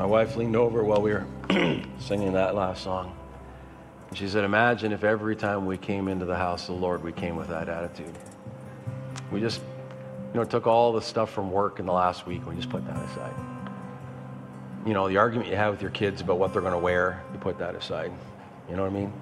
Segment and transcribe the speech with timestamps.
[0.00, 1.26] my wife leaned over while we were
[1.98, 3.14] singing that last song.
[4.08, 7.04] And she said, Imagine if every time we came into the house of the Lord,
[7.04, 8.14] we came with that attitude.
[9.30, 9.60] We just,
[10.32, 12.70] you know, took all the stuff from work in the last week and we just
[12.70, 13.34] put that aside.
[14.86, 17.22] You know, the argument you have with your kids about what they're going to wear,
[17.34, 18.10] you put that aside.
[18.70, 19.12] You know what I mean?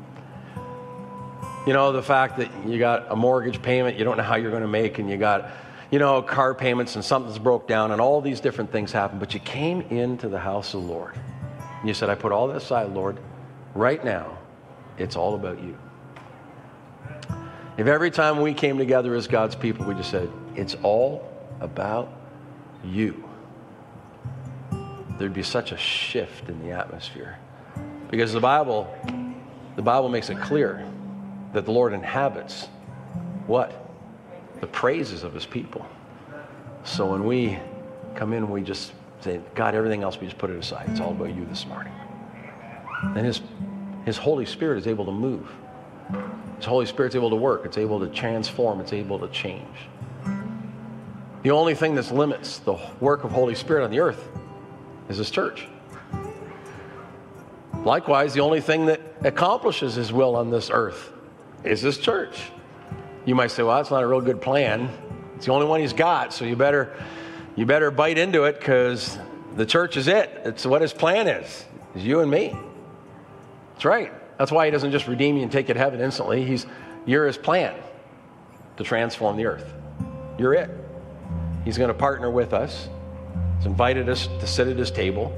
[1.66, 4.52] You know, the fact that you got a mortgage payment you don't know how you're
[4.52, 5.50] going to make, and you got,
[5.90, 9.18] you know, car payments and something's broke down, and all these different things happen.
[9.18, 11.14] But you came into the house of the Lord.
[11.80, 13.18] And you said, I put all that aside, Lord.
[13.74, 14.38] Right now,
[14.98, 15.78] it's all about you.
[17.76, 22.12] If every time we came together as God's people, we just said, it's all about
[22.84, 23.24] you,
[25.18, 27.38] there'd be such a shift in the atmosphere.
[28.10, 28.92] Because the Bible,
[29.76, 30.84] the Bible makes it clear
[31.52, 32.66] that the Lord inhabits
[33.46, 33.87] what?
[34.60, 35.86] The praises of his people.
[36.84, 37.58] So when we
[38.14, 40.88] come in, we just say, God, everything else, we just put it aside.
[40.90, 41.92] It's all about you this morning.
[43.02, 43.40] And his,
[44.04, 45.48] his Holy Spirit is able to move.
[46.56, 47.64] His Holy Spirit's able to work.
[47.64, 48.80] It's able to transform.
[48.80, 49.88] It's able to change.
[51.42, 54.28] The only thing that limits the work of Holy Spirit on the earth
[55.08, 55.68] is His church.
[57.84, 61.12] Likewise, the only thing that accomplishes His will on this earth
[61.62, 62.50] is His church.
[63.28, 64.88] You might say, well, that's not a real good plan.
[65.36, 66.96] It's the only one He's got, so you better,
[67.56, 69.18] you better bite into it because
[69.54, 70.30] the church is it.
[70.46, 72.56] It's what His plan is, is you and me.
[73.74, 74.14] That's right.
[74.38, 76.42] That's why He doesn't just redeem you and take you to heaven instantly.
[76.42, 76.64] He's,
[77.04, 77.74] you're His plan
[78.78, 79.74] to transform the earth.
[80.38, 80.70] You're it.
[81.66, 82.88] He's going to partner with us.
[83.58, 85.36] He's invited us to sit at His table.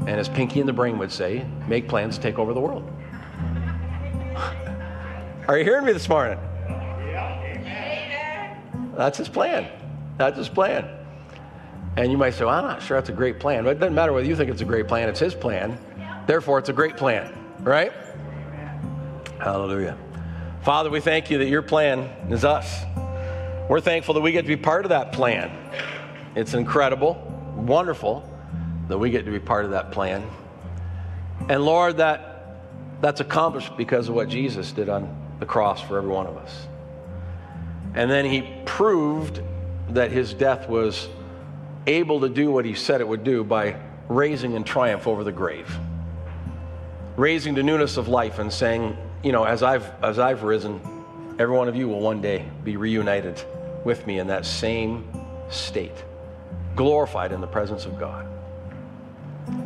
[0.00, 2.90] And as Pinky and the Brain would say, make plans to take over the world.
[5.46, 6.40] Are you hearing me this morning?
[8.98, 9.70] That's his plan.
[10.16, 10.84] That's his plan.
[11.96, 13.62] And you might say, well, I'm not sure that's a great plan.
[13.62, 15.78] But it doesn't matter whether you think it's a great plan, it's his plan.
[16.26, 17.92] Therefore, it's a great plan, right?
[19.38, 19.96] Hallelujah.
[20.62, 22.82] Father, we thank you that your plan is us.
[23.68, 25.56] We're thankful that we get to be part of that plan.
[26.34, 27.14] It's incredible,
[27.56, 28.28] wonderful
[28.88, 30.28] that we get to be part of that plan.
[31.48, 32.64] And Lord, that
[33.00, 36.66] that's accomplished because of what Jesus did on the cross for every one of us.
[37.94, 39.40] And then he proved
[39.90, 41.08] that his death was
[41.86, 43.76] able to do what he said it would do by
[44.08, 45.78] raising in triumph over the grave.
[47.16, 50.80] Raising to newness of life and saying, you know, as I've as I've risen,
[51.38, 53.42] every one of you will one day be reunited
[53.84, 55.08] with me in that same
[55.50, 56.04] state,
[56.76, 58.26] glorified in the presence of God.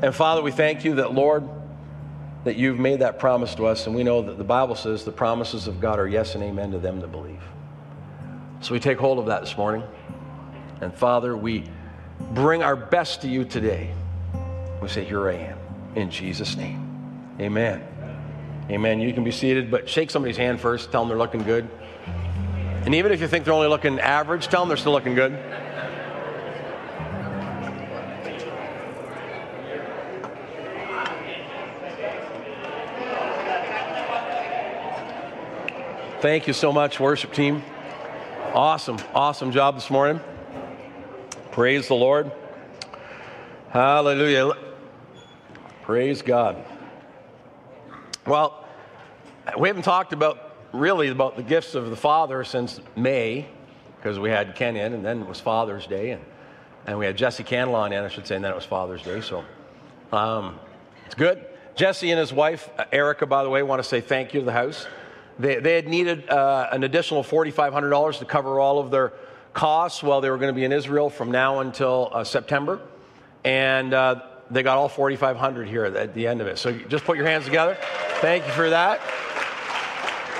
[0.03, 1.49] And Father, we thank you that, Lord,
[2.45, 5.13] that you've made that promise to us, and we know that the Bible says the
[5.13, 7.43] promises of God are yes and amen to them that believe.
[8.63, 9.83] So we take hold of that this morning.
[10.81, 11.65] And Father, we
[12.31, 13.93] bring our best to you today.
[14.81, 15.59] We say, Here I am,
[15.97, 17.37] in Jesus' name.
[17.41, 17.83] Amen.
[18.71, 19.01] Amen.
[19.01, 20.93] You can be seated, but shake somebody's hand first.
[20.93, 21.69] Tell them they're looking good.
[22.85, 25.37] And even if you think they're only looking average, tell them they're still looking good.
[36.21, 37.65] Thank you so much, worship team.
[38.55, 40.21] Awesome, awesome job this morning.
[41.53, 42.31] Praise the Lord.
[43.71, 44.53] Hallelujah.
[45.81, 46.63] Praise God.
[48.27, 48.67] Well,
[49.59, 53.47] we haven't talked about really about the gifts of the Father since May,
[53.97, 56.23] because we had Ken in, and then it was Father's Day, and,
[56.87, 59.23] and we had Jesse Canlon in, I should say, and then it was Father's Day.
[59.23, 59.47] So
[60.13, 60.61] um,
[61.07, 61.47] it's good.
[61.75, 64.53] Jesse and his wife, Erica, by the way, want to say thank you to the
[64.53, 64.87] house.
[65.43, 69.13] They, they had needed uh, an additional $4,500 to cover all of their
[69.53, 72.81] costs while they were going to be in Israel from now until uh, September.
[73.43, 76.59] And uh, they got all 4,500 here at the end of it.
[76.59, 77.77] So just put your hands together.
[78.21, 79.01] Thank you for that.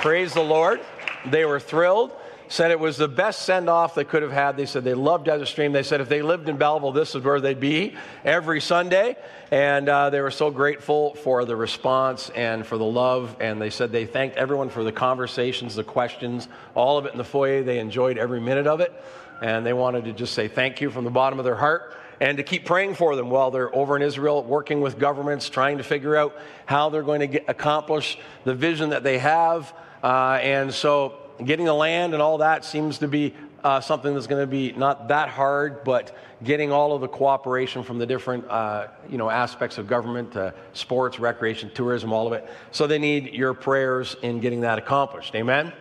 [0.01, 0.79] Praise the Lord.
[1.25, 2.13] They were thrilled.
[2.53, 4.57] Said it was the best send off they could have had.
[4.57, 5.71] They said they loved Desert Stream.
[5.71, 9.17] They said if they lived in Belleville, this is where they'd be every Sunday.
[9.49, 13.35] And uh, they were so grateful for the response and for the love.
[13.39, 17.17] And they said they thanked everyone for the conversations, the questions, all of it in
[17.17, 17.63] the foyer.
[17.63, 18.93] They enjoyed every minute of it.
[19.41, 22.37] And they wanted to just say thank you from the bottom of their heart and
[22.37, 25.83] to keep praying for them while they're over in Israel, working with governments, trying to
[25.83, 26.37] figure out
[26.67, 29.73] how they're going to get, accomplish the vision that they have.
[30.03, 34.27] Uh, and so getting the land and all that seems to be uh, something that's
[34.27, 38.45] going to be not that hard, but getting all of the cooperation from the different
[38.49, 42.47] uh, you know aspects of government, uh, sports, recreation, tourism, all of it.
[42.71, 45.33] So they need your prayers in getting that accomplished.
[45.35, 45.71] Amen.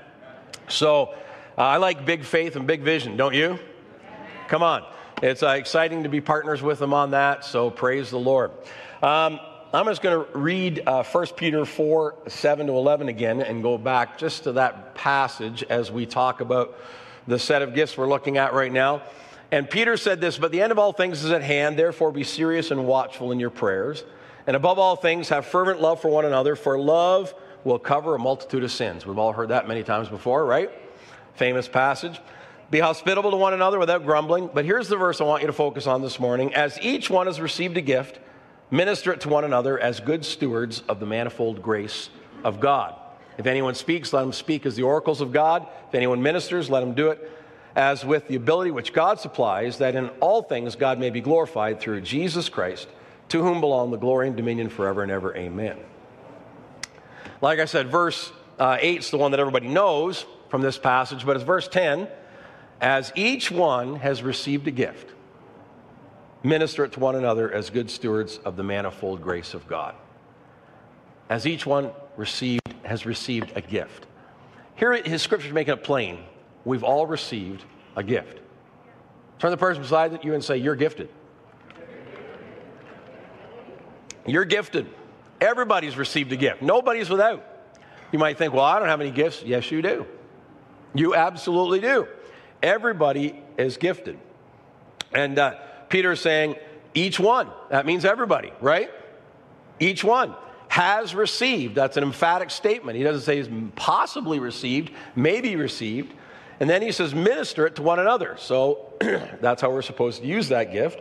[0.69, 1.15] So
[1.59, 3.59] uh, I like big faith and big vision, don't you?
[4.49, 4.85] Come on.
[5.23, 8.51] it's uh, exciting to be partners with them on that, so praise the Lord.
[9.03, 9.41] Um,
[9.75, 13.79] I'm just going to read uh, 1 Peter 4 7 to 11 again and go
[13.79, 16.77] back just to that passage as we talk about
[17.27, 19.01] the set of gifts we're looking at right now.
[19.51, 22.23] And Peter said this, But the end of all things is at hand, therefore be
[22.23, 24.05] serious and watchful in your prayers.
[24.47, 27.33] And above all things, have fervent love for one another, for love
[27.65, 29.07] will cover a multitude of sins.
[29.07, 30.71] We've all heard that many times before, right?
[31.33, 32.21] Famous passage.
[32.71, 34.51] Be hospitable to one another without grumbling.
[34.53, 36.53] But here's the verse I want you to focus on this morning.
[36.53, 38.19] As each one has received a gift,
[38.73, 42.09] Minister it to one another as good stewards of the manifold grace
[42.43, 42.95] of God.
[43.37, 45.69] If anyone speaks, let him speak as the oracles of God.
[45.89, 47.31] If anyone ministers, let him do it
[47.77, 51.81] as with the ability which God supplies, that in all things God may be glorified
[51.81, 52.89] through Jesus Christ,
[53.29, 55.37] to whom belong the glory and dominion forever and ever.
[55.37, 55.77] Amen.
[57.43, 61.27] Like I said, verse uh, 8 is the one that everybody knows from this passage,
[61.27, 62.09] but it's verse 10
[62.81, 65.13] as each one has received a gift
[66.43, 69.95] minister it to one another as good stewards of the manifold grace of God.
[71.29, 74.07] As each one received, has received a gift.
[74.75, 76.19] Here, his scripture making it plain.
[76.65, 77.65] We've all received
[77.97, 78.41] a gift.
[79.39, 81.09] Turn the person beside you and say, You're gifted.
[84.27, 84.87] You're gifted.
[85.41, 86.63] Everybody's received a gift.
[86.63, 87.45] Nobody's without.
[88.13, 89.43] You might think, Well, I don't have any gifts.
[89.43, 90.07] Yes, you do.
[90.95, 92.07] You absolutely do.
[92.63, 94.19] Everybody is gifted.
[95.13, 95.55] And uh,
[95.93, 96.57] Peter is saying,
[96.95, 97.49] each one.
[97.69, 98.91] That means everybody, right?
[99.79, 100.35] Each one
[100.69, 101.75] has received.
[101.75, 102.97] That's an emphatic statement.
[102.97, 106.15] He doesn't say he's possibly received, maybe received.
[106.61, 108.37] And then he says, minister it to one another.
[108.39, 108.95] So
[109.43, 110.99] that's how we're supposed to use that gift,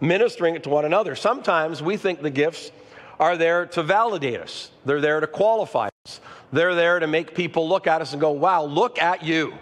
[0.00, 1.14] ministering it to one another.
[1.14, 2.72] Sometimes we think the gifts
[3.20, 6.22] are there to validate us, they're there to qualify us,
[6.54, 9.52] they're there to make people look at us and go, wow, look at you.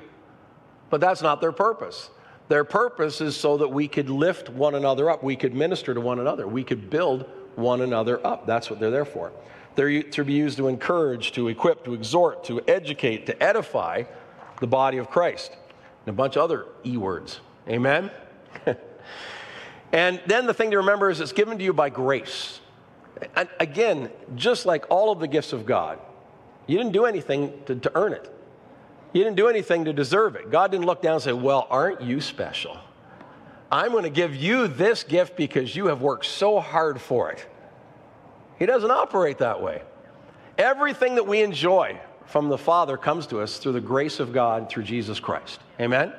[0.91, 2.11] But that's not their purpose.
[2.51, 5.23] Their purpose is so that we could lift one another up.
[5.23, 6.49] We could minister to one another.
[6.49, 7.25] We could build
[7.55, 8.45] one another up.
[8.45, 9.31] That's what they're there for.
[9.77, 14.03] They're to be used to encourage, to equip, to exhort, to educate, to edify
[14.59, 15.57] the body of Christ.
[16.05, 17.39] And a bunch of other E words.
[17.69, 18.11] Amen?
[19.93, 22.59] and then the thing to remember is it's given to you by grace.
[23.37, 26.01] And again, just like all of the gifts of God,
[26.67, 28.29] you didn't do anything to, to earn it.
[29.13, 30.51] You didn't do anything to deserve it.
[30.51, 32.79] God didn't look down and say, Well, aren't you special?
[33.73, 37.47] I'm going to give you this gift because you have worked so hard for it.
[38.59, 39.83] He doesn't operate that way.
[40.59, 44.69] Everything that we enjoy from the Father comes to us through the grace of God
[44.69, 45.61] through Jesus Christ.
[45.81, 46.13] Amen?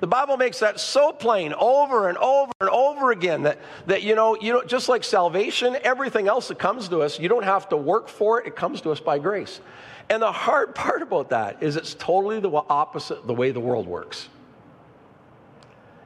[0.00, 4.14] The Bible makes that so plain over and over and over again that, that you,
[4.14, 7.68] know, you know, just like salvation, everything else that comes to us, you don't have
[7.68, 9.60] to work for it, it comes to us by grace.
[10.10, 13.86] And the hard part about that is it's totally the opposite the way the world
[13.86, 14.28] works.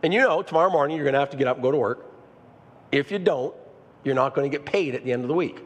[0.04, 1.78] And you know, tomorrow morning you're going to have to get up and go to
[1.78, 2.12] work.
[2.92, 3.54] If you don't,
[4.04, 5.62] you're not going to get paid at the end of the week.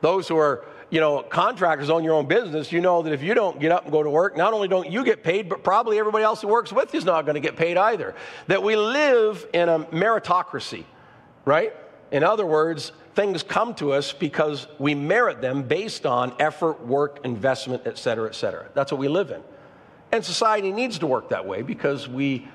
[0.00, 3.34] Those who are, you know, contractors own your own business, you know that if you
[3.34, 5.98] don't get up and go to work, not only don't you get paid, but probably
[5.98, 8.14] everybody else who works with you is not going to get paid either.
[8.48, 10.84] That we live in a meritocracy,
[11.44, 11.72] right?
[12.10, 17.18] In other words, things come to us because we merit them based on effort, work,
[17.24, 18.68] investment, et cetera, et cetera.
[18.74, 19.42] That's what we live in.
[20.12, 22.46] And society needs to work that way because we,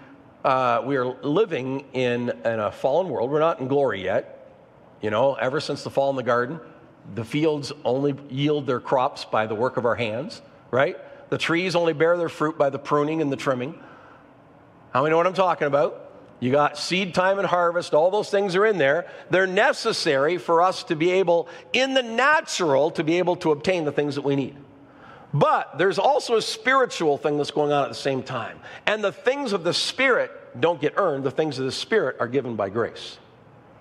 [0.45, 3.29] uh, we are living in, in a fallen world.
[3.29, 4.53] We're not in glory yet.
[5.01, 6.61] You know, ever since the fall in the garden,
[7.13, 10.95] the fields only yield their crops by the work of our hands, right?
[11.29, 13.77] The trees only bear their fruit by the pruning and the trimming.
[14.93, 16.02] How many know what I'm talking about?
[16.39, 19.07] You got seed time and harvest, all those things are in there.
[19.29, 23.85] They're necessary for us to be able, in the natural, to be able to obtain
[23.85, 24.57] the things that we need.
[25.33, 28.59] But there's also a spiritual thing that's going on at the same time.
[28.85, 32.27] And the things of the Spirit don't get earned, the things of the Spirit are
[32.27, 33.17] given by grace.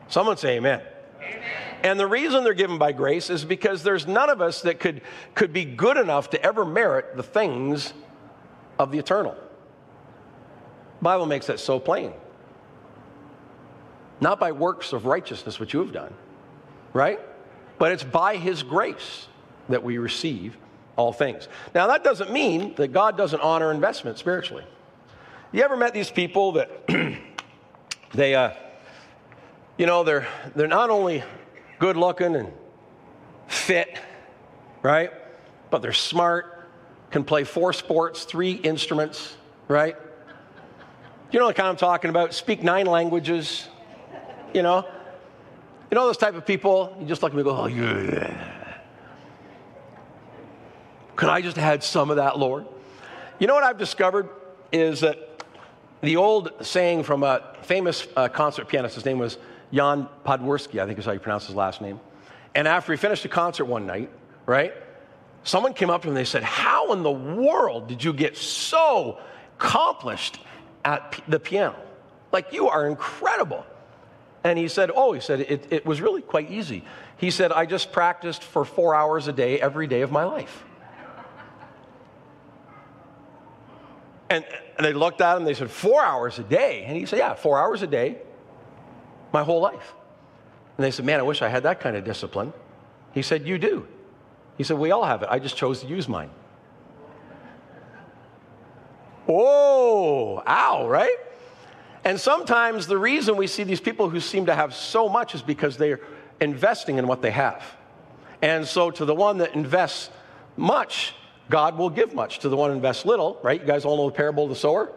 [0.09, 0.81] Someone say amen.
[1.21, 1.43] amen.
[1.83, 5.03] And the reason they're given by grace is because there's none of us that could,
[5.35, 7.93] could be good enough to ever merit the things
[8.79, 9.35] of the eternal.
[9.35, 12.13] The Bible makes that so plain
[14.23, 16.15] not by works of righteousness, which you have done,
[16.93, 17.19] right?
[17.79, 19.27] But it's by His grace
[19.69, 20.57] that we receive
[20.95, 21.49] all things.
[21.75, 24.65] Now, that doesn't mean that God doesn't honor investment spiritually.
[25.51, 26.71] You ever met these people that
[28.15, 28.53] they, uh,
[29.77, 31.25] you know, they're, they're not only
[31.81, 32.53] good looking and
[33.49, 33.99] fit,
[34.83, 35.11] right?
[35.71, 36.69] But they're smart,
[37.11, 39.35] can play four sports, three instruments,
[39.67, 39.97] right?
[41.33, 42.35] You know the kind I'm talking about?
[42.35, 43.69] Speak nine languages,
[44.55, 44.87] you know?
[45.91, 48.53] You know those type of people, you just look at me and go, oh, yeah.
[51.17, 52.67] Could I just have had some of that, Lord?
[53.39, 54.29] You know what I've discovered
[54.73, 55.19] is that
[56.01, 59.39] the old saying from a famous uh, concert pianist, his name was
[59.73, 62.01] Jan Podworski, I think is how you pronounce his last name.
[62.55, 64.11] And after he finished a concert one night,
[64.47, 64.75] right,
[65.45, 68.37] someone came up to him and they said, How in the world did you get
[68.37, 69.21] so
[69.57, 70.39] accomplished
[70.85, 71.77] at the piano?
[72.33, 73.65] Like, you are incredible.
[74.45, 76.85] And he said, Oh, he said, it, it was really quite easy.
[77.17, 80.65] He said, I just practiced for four hours a day every day of my life.
[84.29, 84.45] And,
[84.79, 86.85] and they looked at him, they said, Four hours a day?
[86.87, 88.17] And he said, Yeah, four hours a day,
[89.33, 89.93] my whole life.
[90.77, 92.53] And they said, Man, I wish I had that kind of discipline.
[93.13, 93.87] He said, You do.
[94.57, 95.29] He said, We all have it.
[95.31, 96.31] I just chose to use mine.
[99.29, 101.17] Oh, ow, right?
[102.05, 105.43] And sometimes the reason we see these people who seem to have so much is
[105.43, 106.01] because they're
[106.41, 107.65] investing in what they have.
[108.41, 110.11] And so to the one that invests
[110.57, 111.15] much,
[111.49, 112.41] God will give much.
[112.41, 113.61] To the one who invests little, right?
[113.61, 114.91] You guys all know the parable of the sower,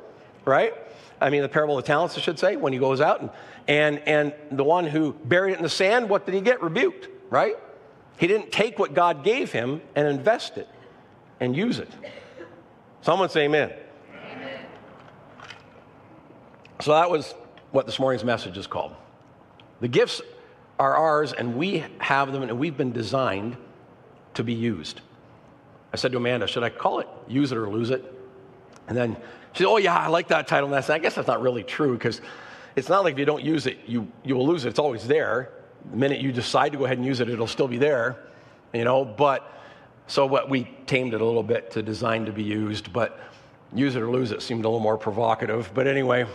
[0.46, 0.74] right?
[1.22, 3.22] I mean, the parable of the talents, I should say, when he goes out.
[3.22, 3.32] And,
[3.68, 6.62] and, and the one who buried it in the sand, what did he get?
[6.62, 7.56] Rebuked, right?
[8.18, 10.68] He didn't take what God gave him and invest it
[11.40, 11.90] and use it.
[13.02, 13.70] Someone say amen.
[13.70, 13.85] amen.
[16.82, 17.34] So that was
[17.72, 18.96] what this morning's message is called.
[19.82, 20.22] The gifts
[20.80, 23.58] are ours, and we have them, and we've been designed
[24.34, 25.02] to be used.
[25.94, 28.04] I said to Amanda, Should I call it Use It or Lose It?
[28.88, 29.16] And then
[29.54, 30.68] she said, Oh, yeah, I like that title.
[30.68, 32.22] And I said, I guess that's not really true because
[32.76, 34.70] it's not like if you don't use it, you, you will lose it.
[34.70, 35.52] It's always there.
[35.92, 38.18] The minute you decide to go ahead and use it, it'll still be there,
[38.74, 39.06] you know.
[39.06, 39.50] But
[40.08, 43.20] so what we tamed it a little bit to design to be used, but
[43.74, 45.72] use it or lose it seemed a little more provocative.
[45.74, 46.26] But anyway,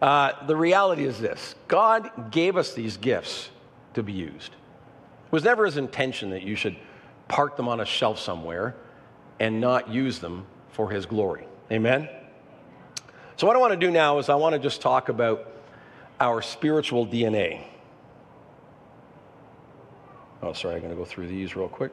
[0.00, 3.50] uh, the reality is this God gave us these gifts
[3.94, 4.52] to be used.
[4.52, 6.76] It was never his intention that you should
[7.28, 8.74] park them on a shelf somewhere
[9.38, 11.46] and not use them for his glory.
[11.70, 12.08] Amen?
[13.36, 15.46] So, what I want to do now is I want to just talk about
[16.18, 17.64] our spiritual DNA.
[20.42, 21.92] Oh, sorry, I'm going to go through these real quick.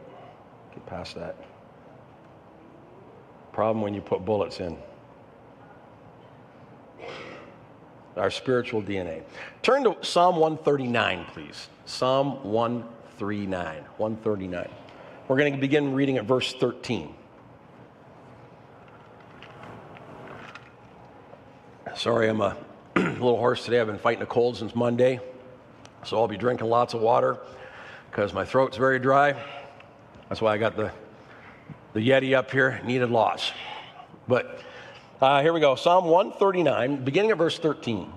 [0.73, 1.35] Get past that.
[3.51, 4.77] Problem when you put bullets in.
[8.17, 9.23] Our spiritual DNA.
[9.61, 11.67] Turn to Psalm 139, please.
[11.85, 13.83] Psalm 139.
[13.97, 14.69] 139.
[15.27, 17.13] We're going to begin reading at verse 13.
[21.95, 22.55] Sorry, I'm a
[22.95, 23.79] little hoarse today.
[23.79, 25.19] I've been fighting a cold since Monday,
[26.05, 27.39] so I'll be drinking lots of water
[28.11, 29.35] because my throat's very dry.
[30.29, 30.91] That's why I got the,
[31.93, 33.51] the Yeti up here, needed lots.
[34.27, 34.61] But
[35.21, 38.11] uh, here we go Psalm 139, beginning at verse 13.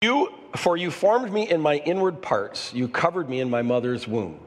[0.00, 4.06] You, for you formed me in my inward parts, you covered me in my mother's
[4.06, 4.40] womb.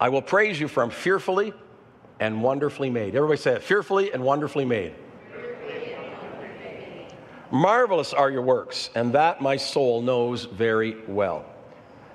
[0.00, 1.52] I will praise you, for I'm fearfully
[2.20, 3.14] and wonderfully made.
[3.14, 4.94] Everybody say it fearfully and wonderfully made.
[7.50, 11.46] Marvelous are your works, and that my soul knows very well.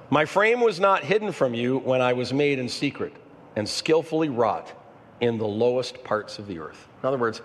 [0.10, 3.14] My frame was not hidden from you when I was made in secret
[3.56, 4.74] and skillfully wrought
[5.22, 6.88] in the lowest parts of the earth.
[7.02, 7.42] In other words,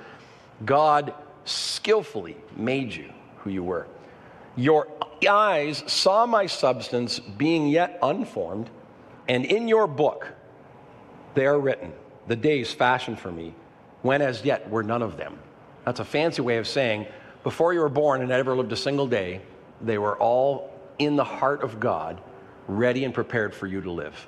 [0.65, 3.87] God skillfully made you who you were.
[4.57, 4.89] Your
[5.29, 8.71] eyes saw my substance being yet unformed,
[9.29, 10.33] and in your book
[11.35, 11.93] they are written,
[12.29, 13.55] the days fashioned for me,
[14.03, 15.39] when as yet were none of them.
[15.85, 17.07] That's a fancy way of saying,
[17.43, 19.41] before you were born and ever lived a single day,
[19.81, 22.21] they were all in the heart of God
[22.69, 24.27] ready and prepared for you to live.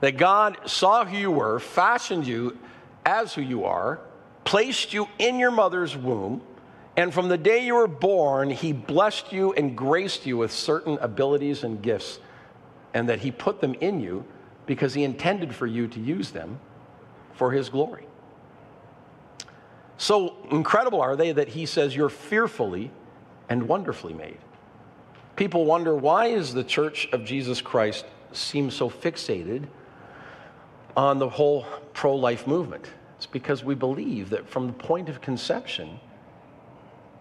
[0.00, 2.58] That God saw who you were, fashioned you
[3.06, 4.00] as who you are,
[4.44, 6.42] placed you in your mother's womb,
[6.96, 10.98] and from the day you were born, He blessed you and graced you with certain
[11.00, 12.18] abilities and gifts,
[12.92, 14.24] and that He put them in you
[14.66, 16.60] because He intended for you to use them
[17.32, 18.06] for His glory.
[19.96, 22.90] So incredible are they that He says, You're fearfully
[23.48, 24.38] and wonderfully made.
[25.36, 29.66] People wonder why is the Church of Jesus Christ seem so fixated
[30.96, 32.86] on the whole pro-life movement?
[33.16, 36.00] It's because we believe that from the point of conception,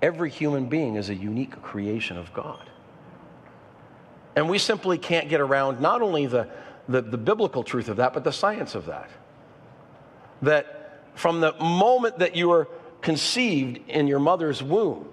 [0.01, 2.69] every human being is a unique creation of God.
[4.35, 6.49] And we simply can't get around not only the,
[6.89, 9.09] the, the, biblical truth of that, but the science of that.
[10.41, 12.67] That from the moment that you were
[13.01, 15.07] conceived in your mother's womb,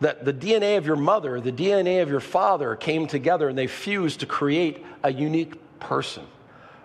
[0.00, 3.66] that the DNA of your mother, the DNA of your father came together and they
[3.66, 6.24] fused to create a unique person.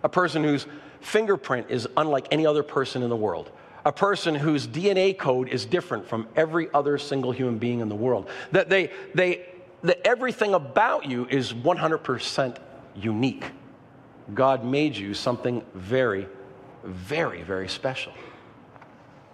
[0.03, 0.67] A person whose
[1.05, 3.51] fingerprint is unlike any other person in the world.
[3.85, 7.95] A person whose DNA code is different from every other single human being in the
[7.95, 8.27] world.
[8.51, 9.45] That they, they,
[9.83, 12.57] that everything about you is 100%
[12.95, 13.45] unique.
[14.33, 16.27] God made you something very,
[16.83, 18.13] very, very special.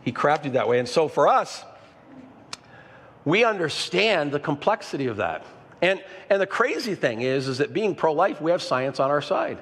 [0.03, 0.79] He crafted that way.
[0.79, 1.63] And so for us,
[3.23, 5.45] we understand the complexity of that.
[5.81, 9.09] And, and the crazy thing is, is that being pro life, we have science on
[9.09, 9.57] our side.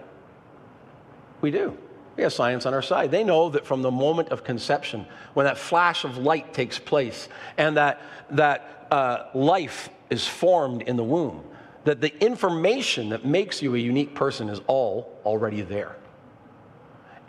[1.42, 1.78] We do.
[2.20, 3.12] We have science on our side.
[3.12, 7.30] They know that from the moment of conception, when that flash of light takes place
[7.56, 11.42] and that, that uh, life is formed in the womb,
[11.86, 15.96] that the information that makes you a unique person is all already there.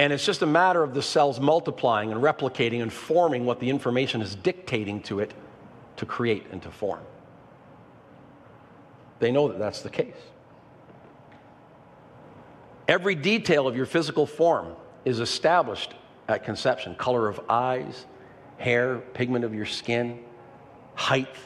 [0.00, 3.70] And it's just a matter of the cells multiplying and replicating and forming what the
[3.70, 5.32] information is dictating to it
[5.98, 7.04] to create and to form.
[9.20, 10.16] They know that that's the case.
[12.90, 15.94] Every detail of your physical form is established
[16.26, 18.04] at conception color of eyes,
[18.58, 20.18] hair, pigment of your skin,
[20.96, 21.36] height,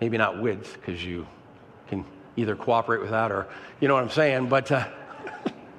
[0.00, 1.28] maybe not width, because you
[1.86, 2.04] can
[2.34, 3.46] either cooperate with that or,
[3.80, 4.88] you know what I'm saying, but, uh,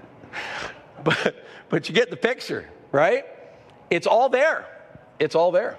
[1.04, 1.36] but,
[1.68, 3.26] but you get the picture, right?
[3.90, 4.66] It's all there.
[5.20, 5.78] It's all there.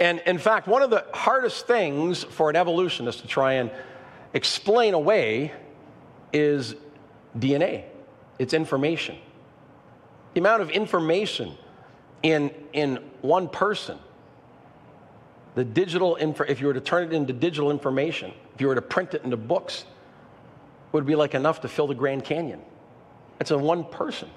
[0.00, 3.70] And in fact, one of the hardest things for an evolutionist to try and
[4.34, 5.52] explain away
[6.32, 6.74] is
[7.38, 7.84] DNA,
[8.38, 9.16] it's information.
[10.34, 11.56] The amount of information
[12.22, 13.98] in, in one person,
[15.54, 18.74] the digital info, if you were to turn it into digital information, if you were
[18.74, 19.84] to print it into books,
[20.92, 22.60] would be like enough to fill the Grand Canyon.
[23.40, 24.28] It's a one person.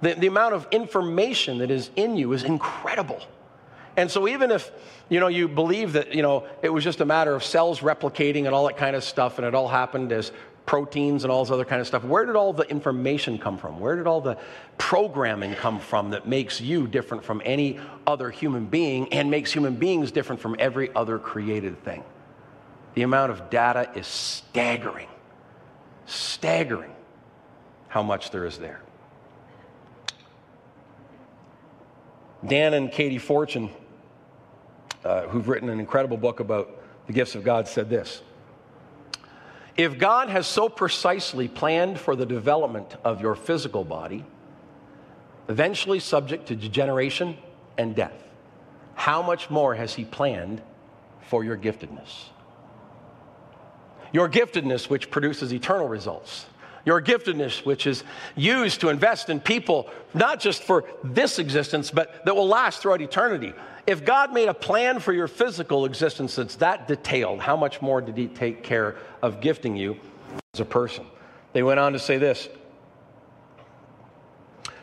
[0.00, 3.20] The, the amount of information that is in you is incredible.
[3.96, 4.70] And so even if,
[5.08, 8.46] you know, you believe that, you know, it was just a matter of cells replicating
[8.46, 10.32] and all that kind of stuff and it all happened as
[10.66, 13.80] proteins and all this other kind of stuff, where did all the information come from?
[13.80, 14.38] Where did all the
[14.78, 19.74] programming come from that makes you different from any other human being and makes human
[19.74, 22.04] beings different from every other created thing?
[22.94, 25.08] The amount of data is staggering.
[26.06, 26.92] Staggering
[27.88, 28.80] how much there is there.
[32.46, 33.70] Don and Katie Fortune
[35.04, 38.22] uh, who've written an incredible book about the gifts of God, said this
[39.76, 44.24] If God has so precisely planned for the development of your physical body,
[45.48, 47.38] eventually subject to degeneration
[47.78, 48.24] and death,
[48.94, 50.60] how much more has He planned
[51.22, 52.26] for your giftedness?
[54.12, 56.46] Your giftedness, which produces eternal results
[56.84, 58.02] your giftedness, which is
[58.34, 63.00] used to invest in people, not just for this existence, but that will last throughout
[63.00, 63.52] eternity.
[63.86, 68.00] If God made a plan for your physical existence that's that detailed, how much more
[68.00, 69.96] did He take care of gifting you
[70.54, 71.04] as a person?
[71.52, 72.48] They went on to say this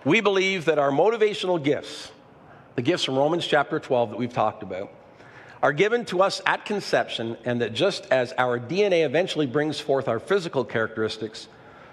[0.04, 2.12] We believe that our motivational gifts,
[2.76, 4.92] the gifts from Romans chapter 12 that we've talked about,
[5.64, 10.10] are given to us at conception, and that just as our DNA eventually brings forth
[10.10, 11.48] our physical characteristics,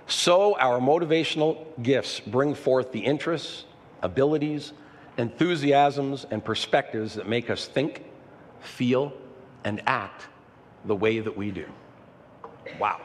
[0.09, 3.65] so our motivational gifts bring forth the interests,
[4.03, 4.73] abilities,
[5.19, 8.05] enthusiasms, and perspectives that make us think,
[8.61, 9.13] feel,
[9.65, 10.27] and act
[10.85, 11.67] the way that we do.
[12.79, 13.01] Wow.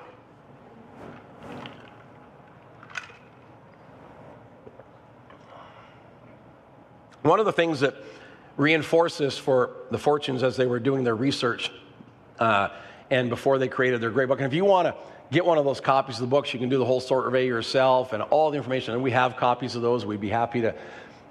[7.24, 7.96] One of the things that
[8.58, 11.72] reinforced this for the Fortunes as they were doing their research
[12.40, 12.70] uh,
[13.10, 14.40] and before they created their great book.
[14.40, 14.96] And if you want to
[15.32, 18.14] get one of those copies of the books, you can do the whole survey yourself
[18.14, 18.94] and all the information.
[18.94, 20.06] And we have copies of those.
[20.06, 20.76] We'd be happy to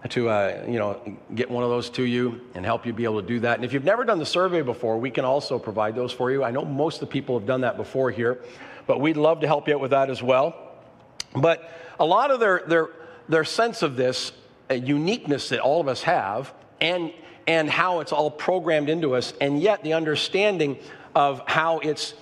[0.08, 1.00] to uh, you know
[1.34, 3.56] get one of those to you and help you be able to do that.
[3.56, 6.42] And if you've never done the survey before, we can also provide those for you.
[6.42, 8.40] I know most of the people have done that before here,
[8.86, 10.56] but we'd love to help you out with that as well.
[11.34, 12.88] But a lot of their their
[13.28, 14.32] their sense of this
[14.70, 17.12] uniqueness that all of us have, and
[17.46, 20.78] and how it's all programmed into us, and yet the understanding
[21.14, 22.14] of how it's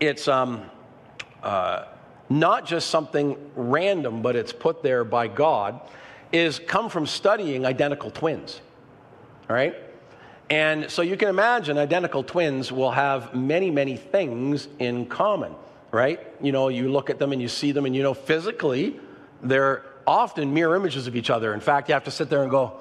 [0.00, 0.62] it's um,
[1.42, 1.84] uh,
[2.30, 5.80] not just something random, but it's put there by God
[6.32, 8.60] is come from studying identical twins.
[9.48, 9.74] All right?
[10.50, 15.54] And so you can imagine identical twins will have many, many things in common,
[15.92, 16.20] right?
[16.42, 18.98] You know, you look at them and you see them, and you know, physically,
[19.42, 21.54] they're often mirror images of each other.
[21.54, 22.80] In fact, you have to sit there and go,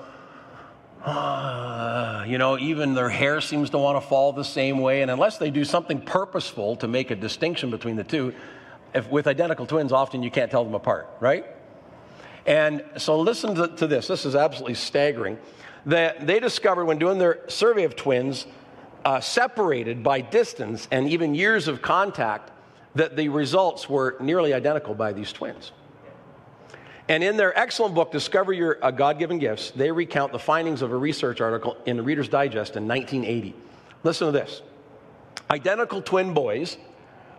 [1.06, 5.04] ah, you know, even their hair seems to want to fall the same way.
[5.04, 8.34] And unless they do something purposeful to make a distinction between the two,
[8.96, 11.46] if, with identical twins, often you can't tell them apart, right?
[12.50, 14.08] And so listen to, to this.
[14.08, 15.38] This is absolutely staggering.
[15.86, 18.48] That they discovered when doing their survey of twins,
[19.06, 22.52] uh, separated by distance and even years of contact,
[22.96, 25.72] that the results were nearly identical by these twins.
[27.08, 30.82] And in their excellent book, Discover Your uh, God Given Gifts, they recount the findings
[30.82, 33.56] of a research article in the Reader's Digest in 1980.
[34.04, 34.64] Listen to this
[35.52, 36.78] Identical twin boys,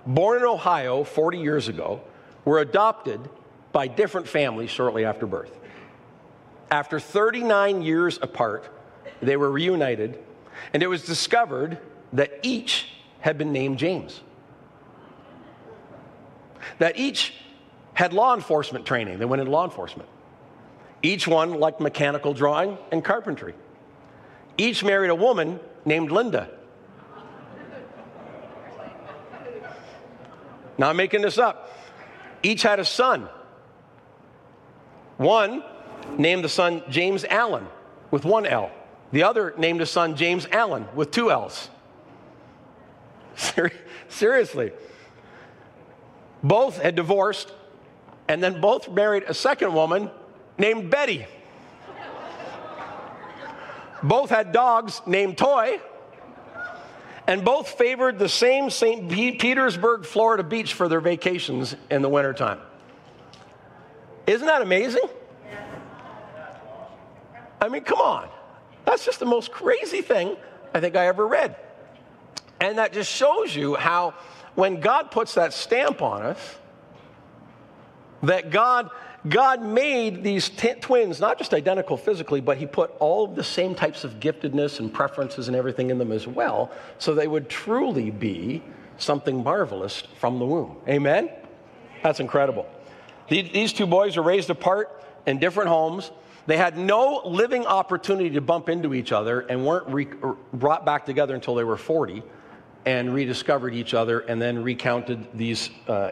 [0.06, 2.00] born in Ohio 40 years ago,
[2.44, 3.28] were adopted
[3.72, 5.56] by different families shortly after birth.
[6.70, 8.68] After 39 years apart,
[9.20, 10.18] they were reunited,
[10.72, 11.78] And it was discovered
[12.12, 12.88] that each
[13.20, 14.20] had been named James.
[16.78, 17.35] That each
[17.94, 19.18] had law enforcement training.
[19.18, 20.09] They went into law enforcement.
[21.02, 23.54] Each one liked mechanical drawing and carpentry.
[24.59, 26.50] Each married a woman named Linda.
[30.76, 31.70] Not making this up.
[32.42, 33.28] Each had a son.
[35.20, 35.62] One
[36.16, 37.66] named the son James Allen
[38.11, 38.70] with one L.
[39.12, 41.68] The other named his son James Allen with two L's.
[44.09, 44.72] Seriously.
[46.42, 47.52] Both had divorced
[48.28, 50.11] and then both married a second woman
[50.56, 51.26] named Betty.
[54.02, 55.83] both had dogs named Toy.
[57.26, 59.11] And both favored the same St.
[59.38, 62.61] Petersburg, Florida beach for their vacations in the wintertime.
[64.26, 65.09] Isn't that amazing?
[67.61, 68.28] I mean, come on.
[68.85, 70.37] That's just the most crazy thing
[70.72, 71.56] I think I ever read.
[72.61, 74.14] And that just shows you how,
[74.54, 76.56] when God puts that stamp on us,
[78.22, 78.90] that God,
[79.28, 83.44] God made these t- twins not just identical physically, but He put all of the
[83.44, 87.48] same types of giftedness and preferences and everything in them as well, so they would
[87.48, 88.62] truly be
[88.98, 90.76] something marvelous from the womb.
[90.87, 91.30] Amen?
[92.02, 92.66] That's incredible.
[93.30, 96.10] These two boys were raised apart in different homes.
[96.46, 100.08] They had no living opportunity to bump into each other and weren't re-
[100.52, 102.24] brought back together until they were 40
[102.84, 106.10] and rediscovered each other and then recounted these uh,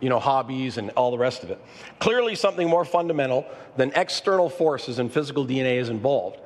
[0.00, 1.60] you know, hobbies and all the rest of it.
[1.98, 3.44] Clearly, something more fundamental
[3.76, 6.38] than external forces and physical DNA is involved.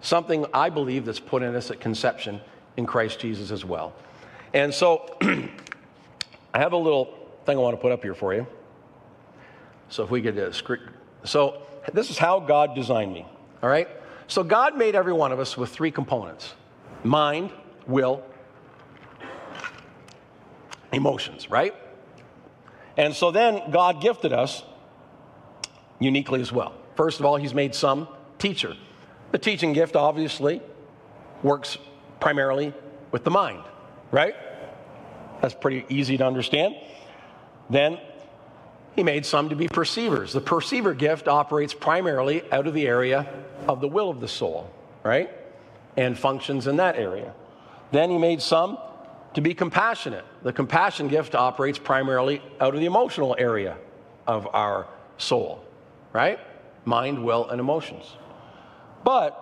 [0.00, 2.40] Something I believe that's put in us at conception
[2.78, 3.92] in Christ Jesus as well.
[4.54, 5.14] And so,
[6.54, 8.46] I have a little thing I want to put up here for you.
[9.92, 10.52] So, if we could, uh,
[11.22, 13.26] so this is how God designed me,
[13.62, 13.88] all right?
[14.26, 16.54] So, God made every one of us with three components
[17.04, 17.52] mind,
[17.86, 18.22] will,
[20.92, 21.74] emotions, right?
[22.96, 24.62] And so then God gifted us
[25.98, 26.72] uniquely as well.
[26.96, 28.74] First of all, He's made some teacher.
[29.32, 30.62] The teaching gift obviously
[31.42, 31.76] works
[32.18, 32.72] primarily
[33.10, 33.62] with the mind,
[34.10, 34.34] right?
[35.42, 36.76] That's pretty easy to understand.
[37.68, 37.98] Then
[38.94, 40.32] he made some to be perceivers.
[40.32, 43.26] The perceiver gift operates primarily out of the area
[43.68, 44.70] of the will of the soul,
[45.02, 45.30] right?
[45.96, 47.32] And functions in that area.
[47.90, 48.78] Then he made some
[49.34, 50.24] to be compassionate.
[50.42, 53.76] The compassion gift operates primarily out of the emotional area
[54.26, 54.86] of our
[55.18, 55.64] soul,
[56.12, 56.38] right?
[56.84, 58.04] Mind, will, and emotions.
[59.04, 59.38] But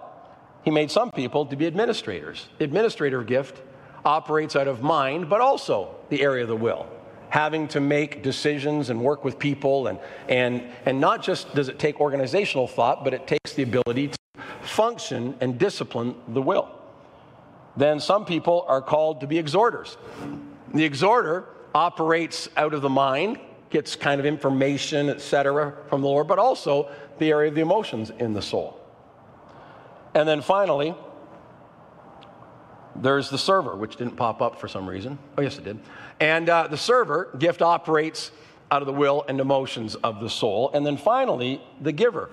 [0.63, 2.49] he made some people to be administrators.
[2.59, 3.61] The administrator gift
[4.05, 6.87] operates out of mind, but also the area of the will,
[7.31, 9.87] having to make decisions and work with people.
[9.87, 14.09] And, and, and not just does it take organizational thought, but it takes the ability
[14.09, 14.19] to
[14.63, 16.81] function and discipline the will
[17.77, 19.97] then some people are called to be exhorters.
[20.75, 23.39] The exhorter operates out of the mind,
[23.71, 28.11] gets kind of information, etc., from the Lord, but also the area of the emotions
[28.19, 28.79] in the soul.
[30.15, 30.95] And then finally,
[32.97, 35.19] there's the server, which didn't pop up for some reason.
[35.39, 35.79] Oh, yes, it did.
[36.21, 38.31] And uh, the server gift operates
[38.71, 40.71] out of the will and emotions of the soul.
[40.73, 42.31] And then finally, the giver.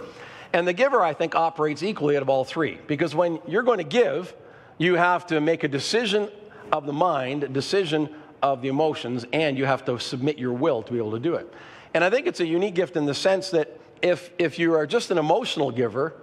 [0.53, 2.77] And the giver, I think, operates equally out of all three.
[2.87, 4.35] Because when you're going to give,
[4.77, 6.29] you have to make a decision
[6.71, 8.09] of the mind, a decision
[8.43, 11.35] of the emotions, and you have to submit your will to be able to do
[11.35, 11.51] it.
[11.93, 14.85] And I think it's a unique gift in the sense that if, if you are
[14.85, 16.13] just an emotional giver,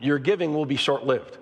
[0.00, 1.36] your giving will be short lived.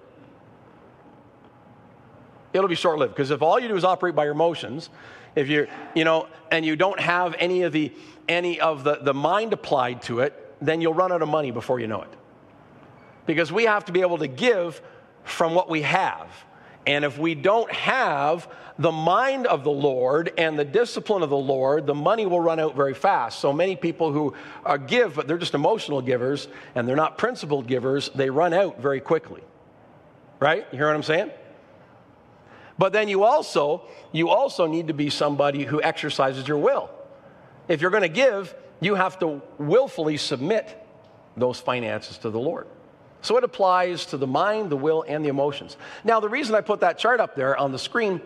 [2.53, 4.89] It'll be short lived because if all you do is operate by your emotions,
[5.35, 7.92] if you're, you know, and you don't have any of the,
[8.29, 11.81] any of the, the mind applied to it, then you'll run out of money before
[11.81, 12.12] you know it.
[13.27, 14.81] Because we have to be able to give
[15.25, 16.29] from what we have.
[16.87, 21.37] And if we don't have the mind of the Lord and the discipline of the
[21.37, 23.38] Lord, the money will run out very fast.
[23.40, 24.35] So many people who
[24.66, 28.81] uh, give, but they're just emotional givers and they're not principled givers, they run out
[28.81, 29.42] very quickly.
[30.40, 30.66] Right?
[30.73, 31.31] You hear what I'm saying?
[32.79, 33.83] But then you also,
[34.13, 36.91] you also need to be somebody who exercises your will.
[37.69, 40.81] If you're going to give, you have to willfully submit
[41.37, 42.67] those finances to the Lord.
[43.23, 45.77] So it applies to the mind, the will, and the emotions.
[46.05, 48.21] Now, the reason I put that chart up there on the screen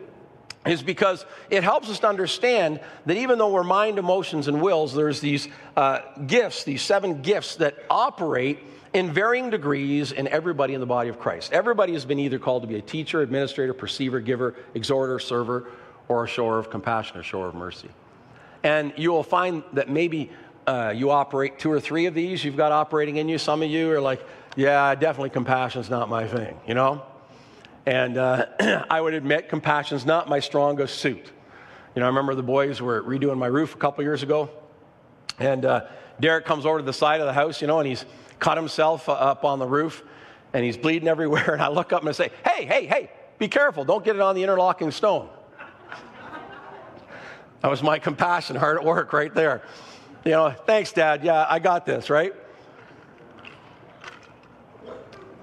[0.67, 4.93] is because it helps us to understand that even though we're mind, emotions, and wills,
[4.95, 8.59] there's these uh, gifts, these seven gifts that operate
[8.92, 11.53] in varying degrees in everybody in the body of Christ.
[11.53, 15.68] Everybody has been either called to be a teacher, administrator, perceiver, giver, exhorter, server,
[16.09, 17.90] or a shower of compassion or shower of mercy.
[18.62, 20.31] And you will find that maybe
[20.66, 23.38] uh, you operate two or three of these you've got operating in you.
[23.38, 24.24] Some of you are like,
[24.57, 27.03] yeah, definitely compassion's not my thing, you know?
[27.87, 28.46] And uh,
[28.90, 31.33] I would admit, compassion's not my strongest suit.
[31.94, 34.51] You know, I remember the boys were redoing my roof a couple years ago,
[35.38, 35.87] and uh,
[36.20, 38.05] Derek comes over to the side of the house, you know, and he's
[38.38, 40.03] cut himself up on the roof,
[40.53, 41.51] and he's bleeding everywhere.
[41.53, 43.85] And I look up and I say, "Hey, hey, hey, be careful!
[43.85, 45.29] Don't get it on the interlocking stone."
[47.62, 49.62] that was my compassion, hard at work, right there.
[50.24, 51.24] You know, thanks, Dad.
[51.24, 52.35] Yeah, I got this, right?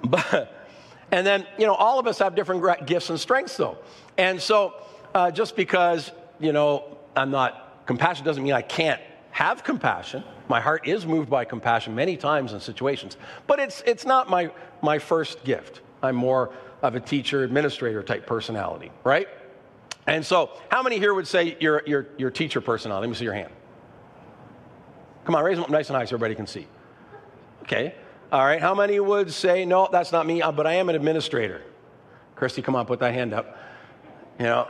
[0.07, 0.69] But,
[1.11, 3.79] and then, you know, all of us have different gifts and strengths, though.
[4.19, 4.75] And so,
[5.15, 10.23] uh, just because, you know, I'm not compassion doesn't mean I can't have compassion.
[10.47, 14.51] My heart is moved by compassion many times in situations, but it's, it's not my,
[14.81, 15.81] my first gift.
[16.03, 19.27] I'm more of a teacher, administrator type personality, right?
[20.07, 23.07] And so, how many here would say you're, you're, you're teacher personality?
[23.07, 23.51] Let me see your hand.
[25.25, 26.67] Come on, raise them up nice and high so everybody can see.
[27.63, 27.95] Okay.
[28.31, 30.95] All right, how many would say, no, that's not me, uh, but I am an
[30.95, 31.61] administrator?
[32.35, 33.57] Christy, come on, put that hand up.
[34.37, 34.67] You know,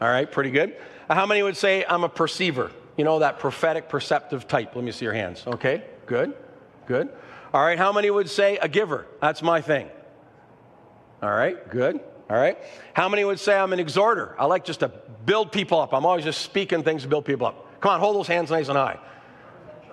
[0.00, 0.76] all right, pretty good.
[1.08, 2.72] How many would say, I'm a perceiver?
[2.96, 4.74] You know, that prophetic, perceptive type.
[4.74, 5.44] Let me see your hands.
[5.46, 6.34] Okay, good,
[6.86, 7.10] good.
[7.52, 9.06] All right, how many would say, a giver?
[9.20, 9.88] That's my thing.
[11.22, 12.00] All right, good.
[12.28, 12.58] All right.
[12.92, 14.34] How many would say I'm an exhorter?
[14.38, 15.94] I like just to build people up.
[15.94, 17.80] I'm always just speaking things to build people up.
[17.80, 18.98] Come on, hold those hands nice and high.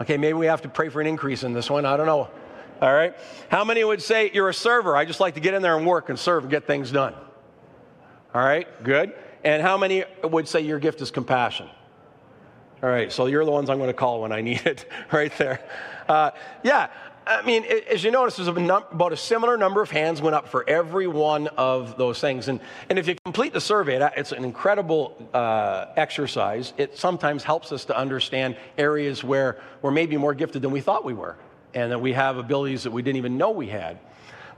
[0.01, 1.85] Okay, maybe we have to pray for an increase in this one.
[1.85, 2.29] I don't know.
[2.81, 3.15] All right?
[3.49, 4.95] How many would say you're a server?
[4.95, 7.13] I just like to get in there and work and serve and get things done.
[8.33, 9.13] All right, good.
[9.43, 11.69] And how many would say your gift is compassion?
[12.83, 15.31] All right, so you're the ones I'm going to call when I need it, right
[15.37, 15.61] there.
[16.09, 16.31] Uh,
[16.63, 16.89] yeah,
[17.25, 20.69] I mean, as you notice, there's about a similar number of hands went up for
[20.69, 22.49] every one of those things.
[22.49, 26.73] And, and if you complete the survey, it's an incredible uh, exercise.
[26.75, 31.05] It sometimes helps us to understand areas where we're maybe more gifted than we thought
[31.05, 31.37] we were
[31.73, 33.97] and that we have abilities that we didn't even know we had.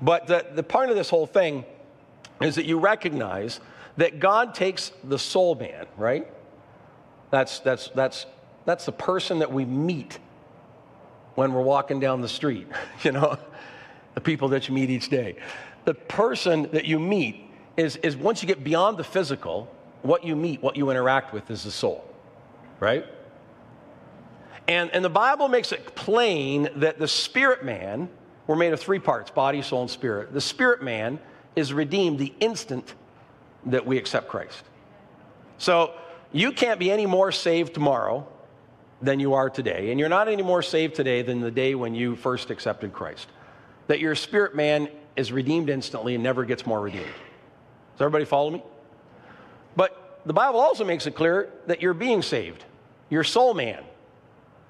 [0.02, 1.64] But the, the part of this whole thing
[2.42, 3.60] is that you recognize
[3.98, 6.28] that God takes the soul man, right?
[7.36, 8.26] That's, that's, that's,
[8.64, 10.20] that's the person that we meet
[11.34, 12.66] when we're walking down the street,
[13.04, 13.38] you know,
[14.14, 15.36] the people that you meet each day.
[15.84, 17.44] The person that you meet
[17.76, 19.70] is, is once you get beyond the physical,
[20.02, 22.10] what you meet, what you interact with is the soul,
[22.80, 23.04] right?
[24.70, 28.08] And, and the Bible makes it plain that the spirit man,
[28.48, 30.32] we're made of three parts body, soul, and spirit.
[30.32, 31.20] The spirit man
[31.58, 32.96] is redeemed the instant
[33.66, 34.64] that we accept Christ.
[35.58, 35.92] So
[36.32, 38.28] you can't be any more saved tomorrow
[39.02, 39.92] than you are today.
[39.92, 43.28] And you're not any more saved today than the day when you first accepted Christ.
[43.88, 47.06] That your spirit man is redeemed instantly and never gets more redeemed.
[47.06, 48.64] Does everybody follow me?
[49.76, 52.66] But the Bible also makes it clear that you're being saved.
[53.10, 53.84] Your soul man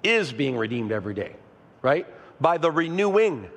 [0.03, 1.35] is being redeemed every day,
[1.81, 2.05] right?
[2.39, 3.49] By the renewing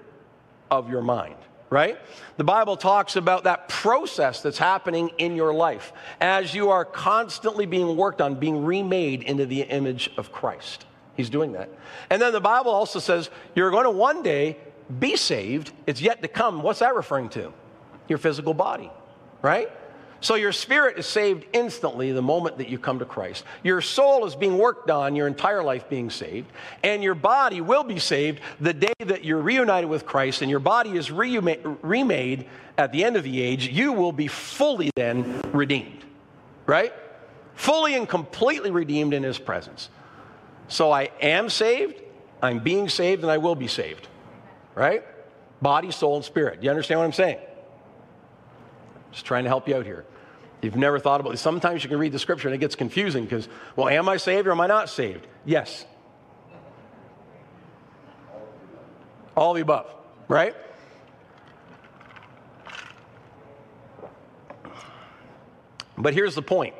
[0.71, 1.37] of your mind,
[1.71, 1.99] right?
[2.37, 7.67] The Bible talks about that process that's happening in your life as you are constantly
[7.67, 10.87] being worked on, being remade into the image of Christ.
[11.17, 11.69] He's doing that.
[12.11, 14.57] And then the Bible also says you're going to one day
[14.99, 15.73] be saved.
[15.87, 16.63] It's yet to come.
[16.63, 17.53] What's that referring to?
[18.09, 18.91] Your physical body,
[19.43, 19.71] right?
[20.21, 23.45] So your spirit is saved instantly the moment that you come to Christ.
[23.63, 26.51] Your soul is being worked on, your entire life being saved,
[26.83, 30.61] and your body will be saved the day that you're reunited with Christ and your
[30.61, 33.69] body is remade at the end of the age.
[33.69, 36.05] You will be fully then redeemed,
[36.67, 36.93] right?
[37.55, 39.89] Fully and completely redeemed in His presence.
[40.67, 42.03] So I am saved,
[42.43, 44.09] I'm being saved, and I will be saved,
[44.75, 45.05] right?
[45.63, 46.61] Body, soul, and spirit.
[46.61, 47.39] Do you understand what I'm saying?
[49.13, 50.05] Just trying to help you out here.
[50.61, 51.38] You've never thought about it.
[51.38, 54.47] Sometimes you can read the scripture and it gets confusing because, well, am I saved
[54.49, 55.27] or am I not saved?
[55.44, 55.85] Yes.
[59.37, 59.94] All the above,
[60.27, 60.57] right?
[65.97, 66.75] But here's the point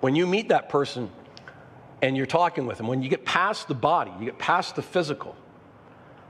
[0.00, 1.10] when you meet that person
[2.02, 4.82] and you're talking with them, when you get past the body, you get past the
[4.82, 5.34] physical,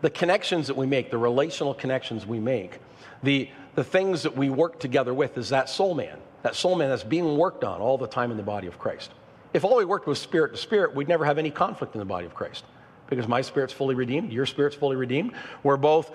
[0.00, 2.78] the connections that we make, the relational connections we make,
[3.22, 6.88] the, the things that we work together with is that soul man, that soul man
[6.90, 9.10] that's being worked on all the time in the body of Christ.
[9.52, 12.04] If all we worked was spirit to spirit, we'd never have any conflict in the
[12.04, 12.64] body of Christ
[13.10, 15.32] because my spirit's fully redeemed, your spirit's fully redeemed.
[15.64, 16.08] We're both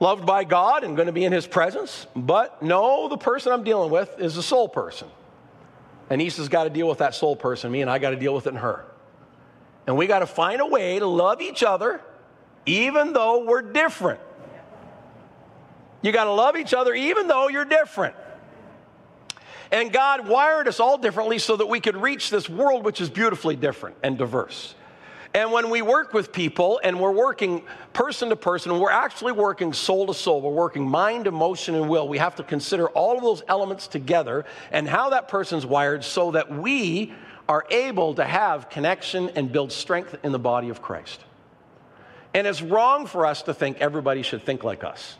[0.00, 2.06] loved by God and going to be in his presence.
[2.16, 5.08] But no, the person I'm dealing with is a soul person.
[6.08, 8.34] And Anissa's got to deal with that soul person, me, and I got to deal
[8.34, 8.86] with it in her.
[9.86, 12.00] And we got to find a way to love each other
[12.64, 14.20] even though we're different.
[16.00, 18.14] You got to love each other even though you're different.
[19.70, 23.10] And God wired us all differently so that we could reach this world which is
[23.10, 24.74] beautifully different and diverse.
[25.34, 29.74] And when we work with people and we're working person to person, we're actually working
[29.74, 30.40] soul to soul.
[30.40, 32.08] We're working mind, emotion, and will.
[32.08, 36.30] We have to consider all of those elements together and how that person's wired so
[36.30, 37.12] that we
[37.46, 41.20] are able to have connection and build strength in the body of Christ.
[42.32, 45.16] And it's wrong for us to think everybody should think like us.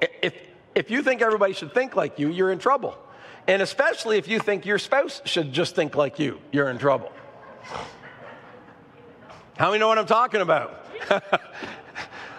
[0.00, 0.34] If,
[0.74, 2.96] if you think everybody should think like you, you're in trouble.
[3.46, 7.10] And especially if you think your spouse should just think like you, you're in trouble.
[9.56, 10.86] How many know what I'm talking about?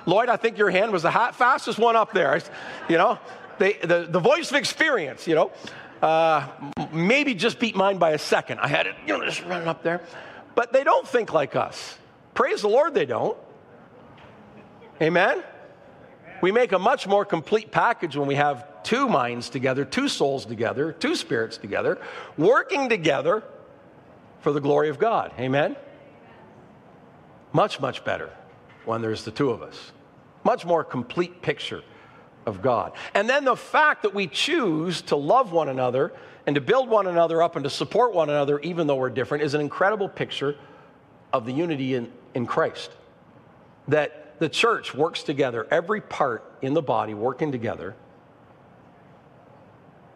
[0.06, 2.41] Lloyd, I think your hand was the fastest one up there.
[2.89, 3.19] You know,
[3.60, 5.52] they, the, the voice of experience, you know,
[6.02, 6.48] uh,
[6.91, 8.60] maybe just beat mine by a second.
[8.60, 10.02] I had it, you know, just running up there.
[10.56, 11.98] But they don't think like us.
[12.34, 13.38] Praise the Lord, they don't.
[15.02, 15.43] Amen?
[16.41, 20.46] We make a much more complete package when we have two minds together, two souls
[20.46, 22.00] together, two spirits together,
[22.38, 23.43] working together
[24.41, 25.32] for the glory of God.
[25.39, 25.76] Amen?
[27.54, 28.30] Much, much better
[28.86, 29.91] when there's the two of us.
[30.43, 31.82] Much more complete picture
[32.46, 32.91] of God.
[33.13, 36.12] And then the fact that we choose to love one another
[36.46, 39.43] and to build one another up and to support one another, even though we're different,
[39.43, 40.58] is an incredible picture
[41.32, 42.91] of the unity in, in Christ.
[43.88, 47.96] That the church works together, every part in the body working together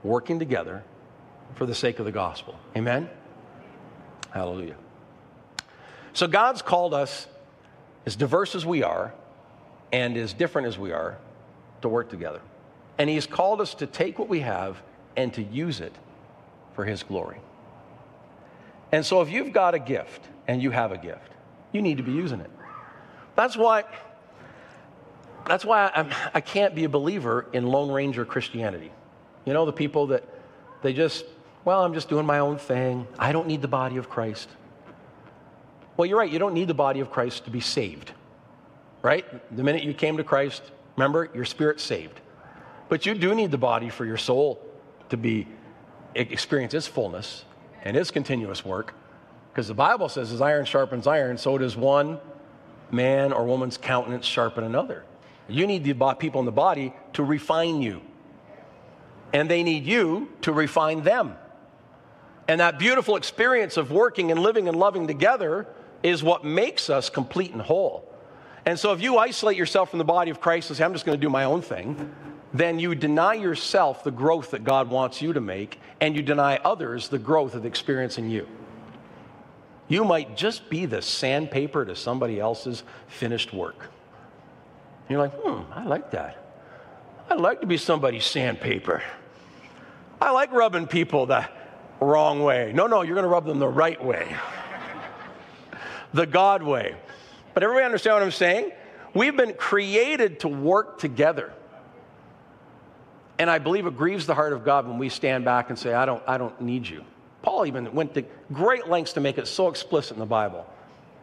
[0.04, 0.84] working together
[1.56, 2.58] for the sake of the gospel.
[2.76, 3.10] Amen?
[4.32, 4.76] Hallelujah.
[6.14, 7.28] So God's called us,
[8.06, 9.14] as diverse as we are
[9.92, 11.18] and as different as we are,
[11.82, 12.42] to work together.
[12.98, 14.82] And He's called us to take what we have
[15.16, 15.94] and to use it
[16.74, 17.38] for His glory.
[18.92, 21.32] And so if you've got a gift and you have a gift,
[21.72, 22.50] you need to be using it.
[23.36, 23.84] That's why.
[25.48, 28.92] That's why I'm, I can't be a believer in Lone Ranger Christianity.
[29.46, 30.24] You know, the people that
[30.82, 31.26] they just,
[31.64, 33.08] well, I'm just doing my own thing.
[33.18, 34.50] I don't need the body of Christ.
[35.96, 36.32] Well, you're right.
[36.32, 38.12] You don't need the body of Christ to be saved,
[39.02, 39.26] right?
[39.56, 40.62] The minute you came to Christ,
[40.96, 42.20] remember, your spirit's saved.
[42.90, 44.62] But you do need the body for your soul
[45.10, 45.48] to be
[46.16, 47.46] experience its fullness
[47.84, 48.94] and its continuous work.
[49.52, 52.20] Because the Bible says, as iron sharpens iron, so does one
[52.92, 55.04] man or woman's countenance sharpen another.
[55.48, 58.02] You need the people in the body to refine you
[59.34, 61.36] and they need you to refine them.
[62.48, 65.68] And that beautiful experience of working and living and loving together
[66.02, 68.08] is what makes us complete and whole.
[68.66, 71.06] And so if you isolate yourself from the body of Christ and say, I'm just
[71.06, 72.14] going to do my own thing,
[72.54, 76.58] then you deny yourself the growth that God wants you to make, and you deny
[76.64, 77.66] others the growth of
[78.18, 78.48] in you.
[79.90, 83.90] You might just be the sandpaper to somebody else's finished work.
[85.10, 86.44] You're like, hmm, I like that.
[87.30, 89.04] I'd like to be somebody's sandpaper.
[90.22, 91.48] I like rubbing people the
[92.00, 92.72] wrong way.
[92.74, 94.36] No, no, you're going to rub them the right way,
[96.14, 96.96] the God way.
[97.54, 98.72] But everybody understand what I'm saying?
[99.14, 101.54] We've been created to work together.
[103.40, 105.94] And I believe it grieves the heart of God when we stand back and say,
[105.94, 107.04] I don't, I don't need you.
[107.42, 110.66] Paul even went to great lengths to make it so explicit in the Bible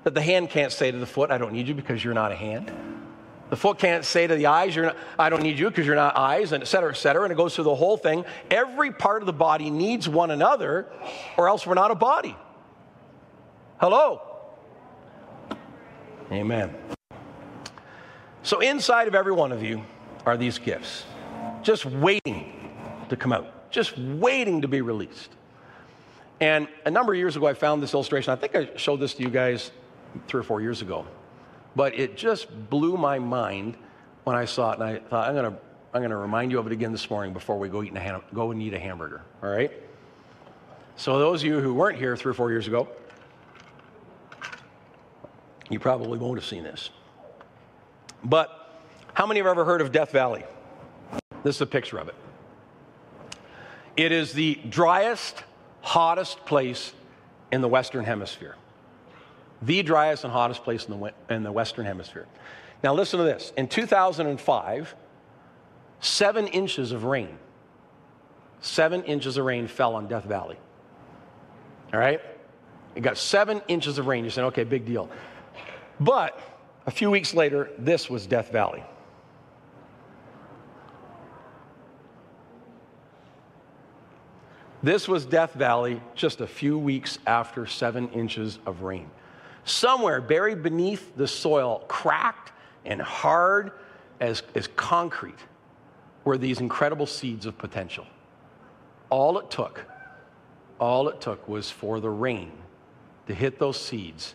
[0.04, 2.30] that the hand can't say to the foot, I don't need you because you're not
[2.30, 2.72] a hand.
[3.54, 6.16] The foot can't say to the eyes, not, I don't need you because you're not
[6.16, 7.22] eyes, and et cetera, et cetera.
[7.22, 8.24] And it goes through the whole thing.
[8.50, 10.88] Every part of the body needs one another,
[11.36, 12.36] or else we're not a body.
[13.78, 14.20] Hello?
[16.32, 16.74] Amen.
[18.42, 19.84] So, inside of every one of you
[20.26, 21.04] are these gifts,
[21.62, 22.72] just waiting
[23.08, 25.30] to come out, just waiting to be released.
[26.40, 28.32] And a number of years ago, I found this illustration.
[28.32, 29.70] I think I showed this to you guys
[30.26, 31.06] three or four years ago.
[31.76, 33.76] But it just blew my mind
[34.24, 35.58] when I saw it, and I thought, I'm going to
[35.94, 38.22] I'm going to remind you of it again this morning before we go, eat a
[38.34, 39.70] go and eat a hamburger, all right?
[40.96, 42.88] So, those of you who weren't here three or four years ago,
[45.70, 46.90] you probably won't have seen this.
[48.24, 48.82] But
[49.12, 50.42] how many have ever heard of Death Valley?
[51.44, 52.16] This is a picture of it.
[53.96, 55.44] It is the driest,
[55.80, 56.92] hottest place
[57.52, 58.56] in the Western Hemisphere
[59.64, 62.26] the driest and hottest place in the, in the Western Hemisphere.
[62.82, 63.52] Now, listen to this.
[63.56, 64.94] In 2005,
[66.00, 67.38] seven inches of rain,
[68.60, 70.58] seven inches of rain fell on Death Valley.
[71.92, 72.20] All right?
[72.94, 74.24] It got seven inches of rain.
[74.24, 75.08] You're saying, okay, big deal.
[75.98, 76.38] But
[76.86, 78.84] a few weeks later, this was Death Valley.
[84.82, 89.10] This was Death Valley just a few weeks after seven inches of rain.
[89.64, 92.52] Somewhere buried beneath the soil, cracked
[92.84, 93.72] and hard
[94.20, 95.38] as, as concrete,
[96.24, 98.06] were these incredible seeds of potential.
[99.10, 99.84] All it took,
[100.78, 102.52] all it took was for the rain
[103.26, 104.34] to hit those seeds.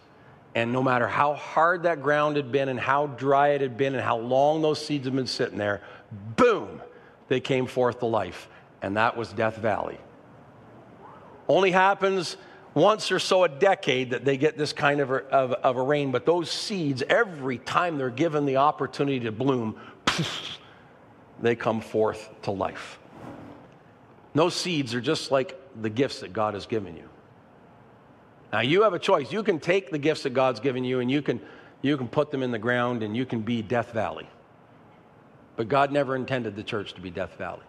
[0.55, 3.93] And no matter how hard that ground had been and how dry it had been
[3.93, 5.81] and how long those seeds had been sitting there,
[6.35, 6.81] boom,
[7.27, 8.47] they came forth to life.
[8.81, 9.99] And that was Death Valley.
[11.47, 12.37] Only happens
[12.79, 15.81] once or so a decade that they get this kind of a, of, of a
[15.81, 19.75] rain, but those seeds, every time they're given the opportunity to bloom,
[21.41, 22.97] they come forth to life.
[24.33, 27.09] Those seeds are just like the gifts that God has given you.
[28.53, 29.31] Now, you have a choice.
[29.31, 31.39] You can take the gifts that God's given you and you can,
[31.81, 34.27] you can put them in the ground and you can be Death Valley.
[35.55, 37.65] But God never intended the church to be Death Valley.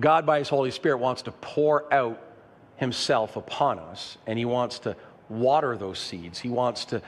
[0.00, 2.31] God, by His Holy Spirit, wants to pour out
[2.82, 4.96] Himself upon us, and He wants to
[5.28, 6.40] water those seeds.
[6.40, 7.00] He wants to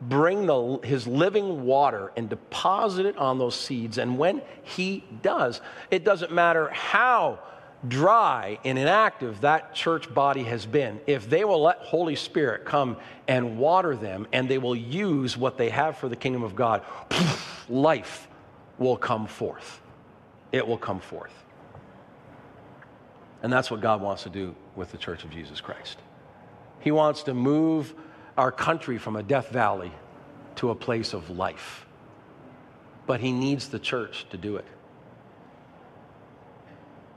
[0.00, 3.98] bring the, His living water and deposit it on those seeds.
[3.98, 5.60] And when He does,
[5.90, 7.40] it doesn't matter how
[7.88, 12.96] dry and inactive that church body has been, if they will let Holy Spirit come
[13.26, 16.82] and water them and they will use what they have for the kingdom of God,
[17.68, 18.28] life
[18.78, 19.80] will come forth.
[20.52, 21.32] It will come forth.
[23.46, 25.98] And that's what God wants to do with the church of Jesus Christ.
[26.80, 27.94] He wants to move
[28.36, 29.92] our country from a death valley
[30.56, 31.86] to a place of life.
[33.06, 34.64] But He needs the church to do it.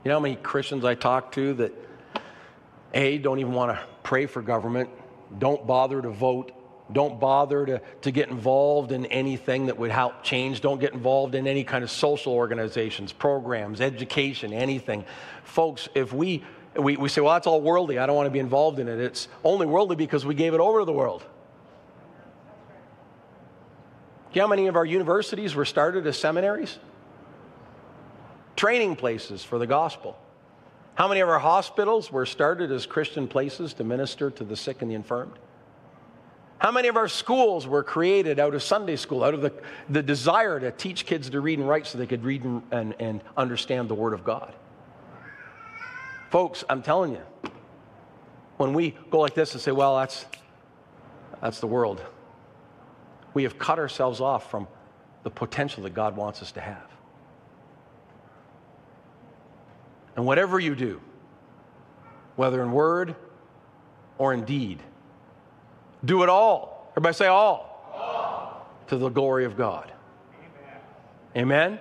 [0.04, 1.72] You know how many Christians I talk to that,
[2.94, 4.88] A, don't even want to pray for government,
[5.36, 6.52] don't bother to vote,
[6.92, 10.60] don't bother to, to get involved in anything that would help change.
[10.60, 15.04] Don't get involved in any kind of social organizations, programs, education, anything.
[15.44, 16.42] Folks, if we,
[16.76, 18.98] we, we say, well, that's all worldly, I don't want to be involved in it,
[18.98, 21.24] it's only worldly because we gave it over to the world.
[24.32, 26.78] You know how many of our universities were started as seminaries?
[28.54, 30.16] Training places for the gospel.
[30.94, 34.82] How many of our hospitals were started as Christian places to minister to the sick
[34.82, 35.32] and the infirmed?
[36.60, 39.50] How many of our schools were created out of Sunday school, out of the,
[39.88, 42.94] the desire to teach kids to read and write so they could read and, and,
[43.00, 44.54] and understand the Word of God?
[46.28, 47.22] Folks, I'm telling you,
[48.58, 50.26] when we go like this and say, well, that's,
[51.40, 52.04] that's the world,
[53.32, 54.68] we have cut ourselves off from
[55.22, 56.90] the potential that God wants us to have.
[60.14, 61.00] And whatever you do,
[62.36, 63.16] whether in word
[64.18, 64.82] or in deed,
[66.04, 66.88] do it all.
[66.92, 67.92] Everybody say all.
[67.94, 68.66] all.
[68.88, 69.92] To the glory of God.
[71.34, 71.42] Amen.
[71.42, 71.72] Amen?
[71.72, 71.80] Amen?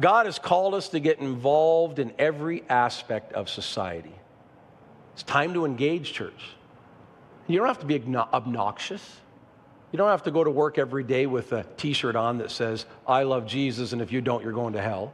[0.00, 4.14] God has called us to get involved in every aspect of society.
[5.12, 6.56] It's time to engage, church.
[7.46, 9.20] You don't have to be obnoxious.
[9.92, 12.50] You don't have to go to work every day with a t shirt on that
[12.50, 15.12] says, I love Jesus, and if you don't, you're going to hell.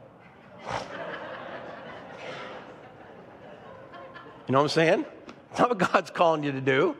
[4.47, 5.05] You know what I'm saying?
[5.51, 6.95] It's not what God's calling you to do.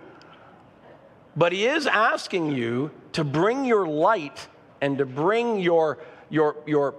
[1.35, 4.47] But He is asking you to bring your light
[4.81, 5.97] and to bring your,
[6.29, 6.95] your, your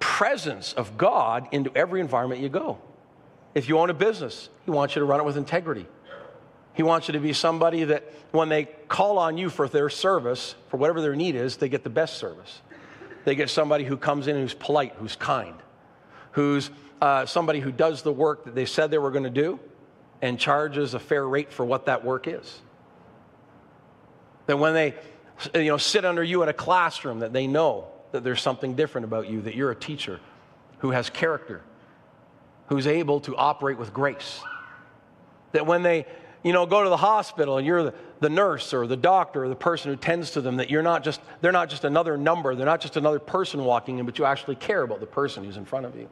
[0.00, 2.78] presence of God into every environment you go.
[3.54, 5.86] If you own a business, He wants you to run it with integrity.
[6.74, 10.54] He wants you to be somebody that when they call on you for their service,
[10.68, 12.60] for whatever their need is, they get the best service.
[13.24, 15.54] They get somebody who comes in who's polite, who's kind,
[16.32, 16.70] who's
[17.00, 19.58] uh, somebody who does the work that they said they were going to do
[20.20, 22.60] and charges a fair rate for what that work is.
[24.46, 24.94] That when they
[25.54, 29.04] you know, sit under you in a classroom, that they know that there's something different
[29.04, 30.20] about you, that you're a teacher
[30.78, 31.62] who has character,
[32.68, 34.40] who's able to operate with grace.
[35.52, 36.06] That when they
[36.46, 39.48] you know, go to the hospital and you're the, the nurse or the doctor or
[39.48, 42.54] the person who tends to them, that you're not just, they're not just another number,
[42.54, 45.56] they're not just another person walking in, but you actually care about the person who's
[45.56, 46.08] in front of you.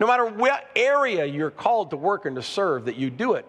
[0.00, 3.46] No matter what area you're called to work and to serve, that you do it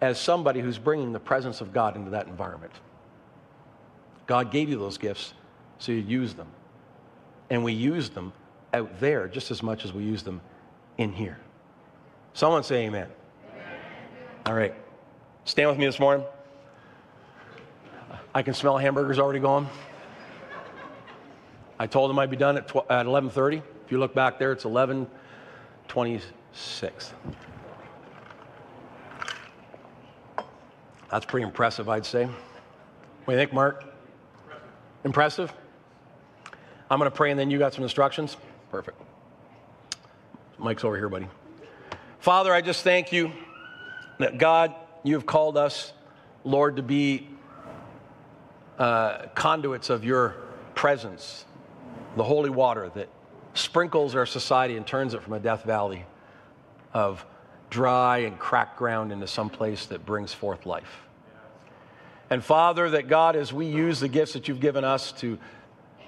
[0.00, 2.72] as somebody who's bringing the presence of God into that environment.
[4.26, 5.34] God gave you those gifts,
[5.78, 6.48] so you use them.
[7.50, 8.32] And we use them
[8.72, 10.40] out there just as much as we use them
[10.98, 11.38] in here.
[12.34, 13.08] Someone say amen.
[13.50, 13.64] amen.
[14.46, 14.74] All right.
[15.44, 16.24] Stand with me this morning.
[18.34, 19.68] I can smell hamburgers already going.
[21.78, 23.62] I told them I'd be done at, at 11:30.
[23.84, 27.12] If you look back there, it's 11:26.
[31.10, 32.24] That's pretty impressive, I'd say.
[32.24, 33.91] What do you think, Mark?
[35.04, 35.52] Impressive.
[36.90, 38.36] I'm going to pray, and then you got some instructions.
[38.70, 39.00] Perfect.
[40.58, 41.28] Mike's over here, buddy.
[42.20, 43.32] Father, I just thank you
[44.18, 45.92] that God you have called us,
[46.44, 47.28] Lord, to be
[48.78, 50.36] uh, conduits of your
[50.74, 51.44] presence,
[52.16, 53.08] the holy water that
[53.54, 56.04] sprinkles our society and turns it from a death valley
[56.94, 57.24] of
[57.70, 61.08] dry and cracked ground into some place that brings forth life.
[62.32, 65.38] And Father, that God, as we use the gifts that you've given us to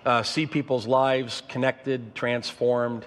[0.07, 3.05] uh, see people's lives connected, transformed,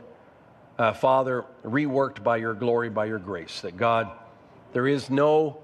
[0.78, 4.12] uh, Father, reworked by your glory, by your grace, that God,
[4.72, 5.58] there is no,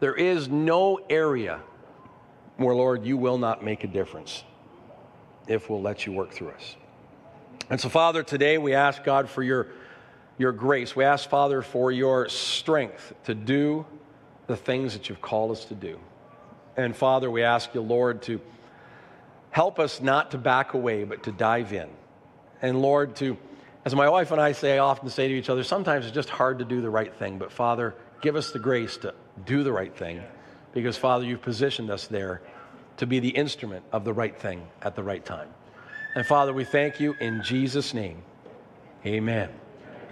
[0.00, 1.62] there is no area
[2.58, 4.44] where, Lord, you will not make a difference
[5.46, 6.76] if we'll let you work through us.
[7.70, 9.68] And so, Father, today we ask God for your,
[10.36, 10.94] your grace.
[10.94, 13.86] We ask, Father, for your strength to do
[14.46, 15.98] the things that you've called us to do.
[16.78, 18.40] And Father, we ask you, Lord, to
[19.50, 21.88] help us not to back away, but to dive in.
[22.62, 23.36] And Lord, to,
[23.84, 26.30] as my wife and I say, I often say to each other, sometimes it's just
[26.30, 27.36] hard to do the right thing.
[27.36, 29.12] But Father, give us the grace to
[29.44, 30.22] do the right thing
[30.72, 32.42] because, Father, you've positioned us there
[32.98, 35.48] to be the instrument of the right thing at the right time.
[36.14, 38.22] And Father, we thank you in Jesus' name.
[39.04, 39.50] Amen.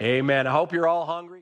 [0.01, 0.49] Amen.
[0.49, 1.36] I hope you're all hungry.